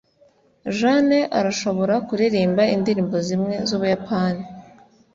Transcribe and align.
jane 0.77 1.19
arashobora 1.39 1.95
kuririmba 2.07 2.63
indirimbo 2.75 3.17
zimwe 3.27 3.55
z'ubuyapani 3.67 4.43